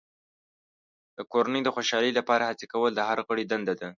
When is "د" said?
1.17-1.19, 1.63-1.69, 2.95-3.01